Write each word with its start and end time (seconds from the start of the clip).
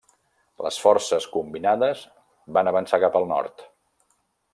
Les 0.67 0.77
forces 0.85 1.27
combinades 1.35 2.01
van 2.59 2.71
avançar 2.73 3.01
cap 3.05 3.19
al 3.21 3.29
nord. 3.37 3.63